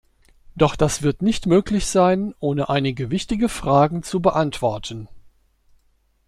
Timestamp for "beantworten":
4.19-5.07